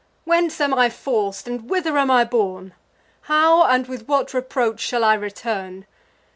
Whence 0.23 0.59
am 0.59 0.73
I 0.73 0.89
forc'd, 0.89 1.47
and 1.47 1.69
whether 1.69 1.95
am 1.95 2.09
I 2.09 2.23
borne? 2.23 2.73
How, 3.29 3.65
and 3.67 3.85
with 3.85 4.07
what 4.07 4.33
reproach, 4.33 4.79
shall 4.79 5.03
I 5.03 5.13
return? 5.13 5.85